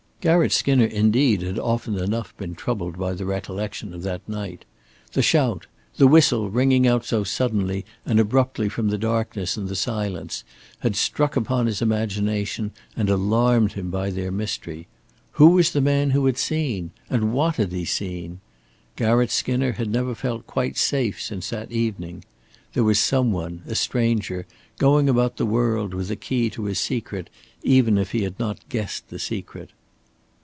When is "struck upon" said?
10.95-11.65